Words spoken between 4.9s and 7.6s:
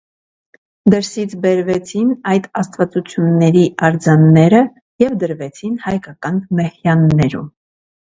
և դրվեցին հայկական մեհյաններում։